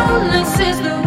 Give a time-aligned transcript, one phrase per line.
[0.00, 0.99] loneliness is the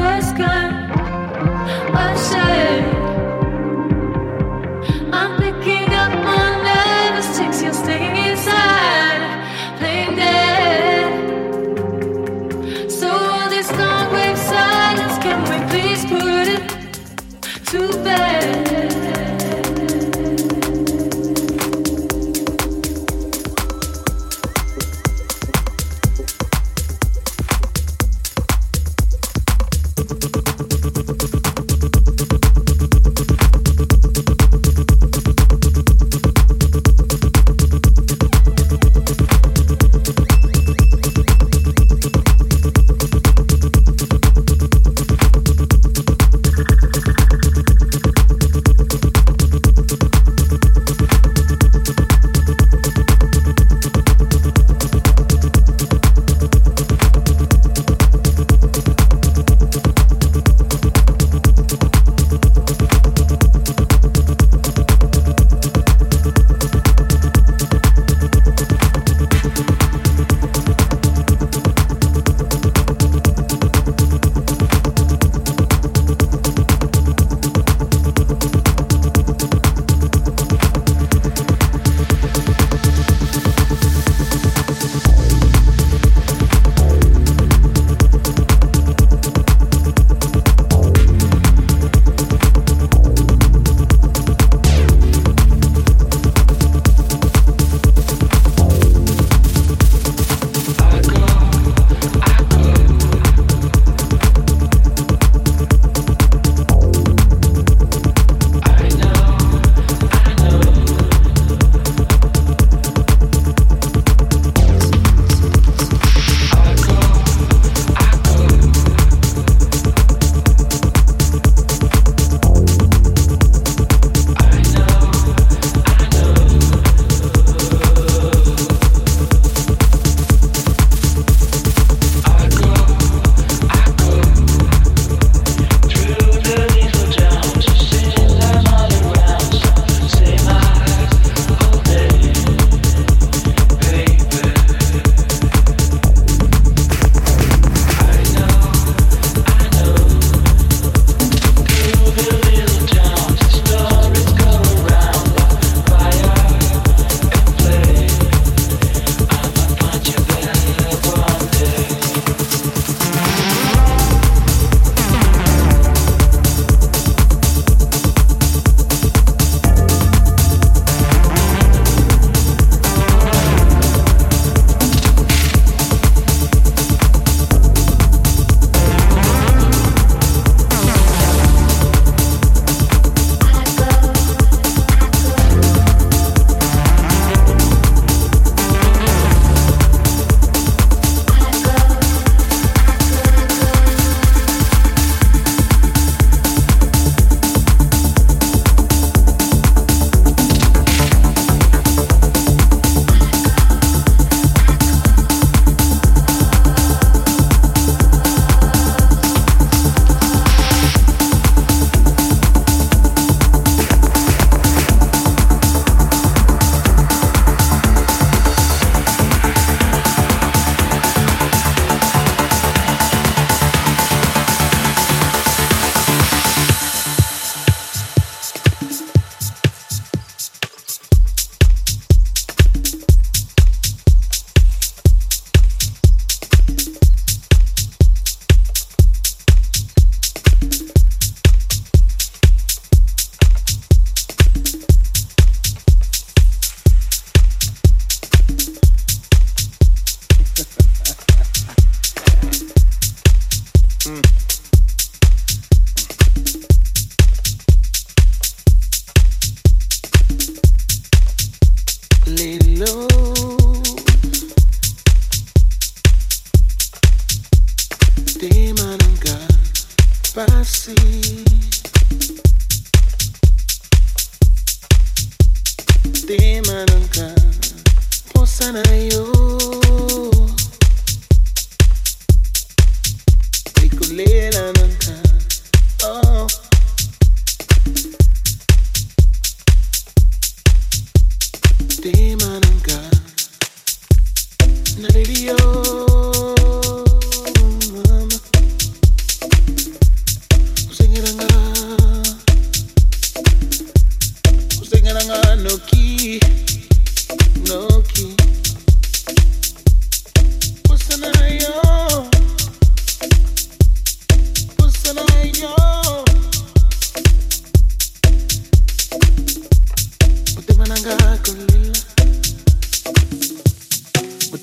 [320.94, 321.10] Muti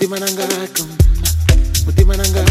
[0.07, 0.47] mananga
[0.77, 0.95] kumna,
[1.85, 2.50] muti mananga